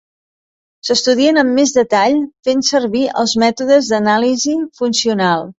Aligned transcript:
S'estudien 0.87 1.37
amb 1.41 1.53
més 1.59 1.73
detall 1.75 2.17
fent 2.49 2.65
servir 2.73 3.05
els 3.25 3.37
mètodes 3.45 3.93
d'anàlisi 3.93 4.61
funcional. 4.83 5.49